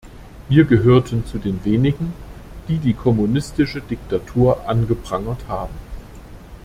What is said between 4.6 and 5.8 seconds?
angeprangert haben.